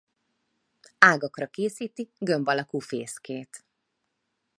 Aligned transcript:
Ágakra 0.99 1.47
készíti 1.47 2.11
gömb 2.19 2.47
alakú 2.47 2.79
fészkét. 2.79 3.65